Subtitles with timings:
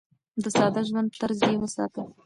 [0.43, 2.01] د ساده ژوند طرز يې وساته.